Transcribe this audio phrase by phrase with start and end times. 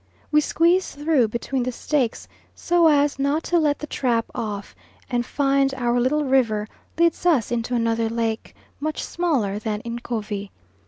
[0.31, 4.75] We squeeze through between the stakes so as not to let the trap off,
[5.11, 10.49] and find our little river leads us into another lake, much smaller than Ncovi.